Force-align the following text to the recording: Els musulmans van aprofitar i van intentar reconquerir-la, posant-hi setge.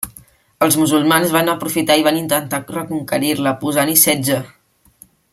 Els 0.67 0.77
musulmans 0.83 1.33
van 1.35 1.51
aprofitar 1.53 1.97
i 1.99 2.05
van 2.07 2.17
intentar 2.21 2.61
reconquerir-la, 2.71 3.53
posant-hi 3.65 3.99
setge. 4.05 4.39